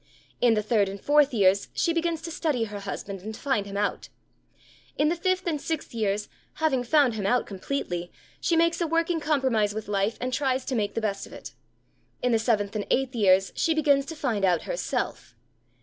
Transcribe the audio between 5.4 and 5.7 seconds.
and